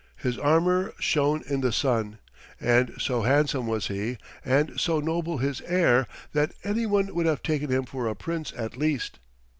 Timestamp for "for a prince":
7.85-8.51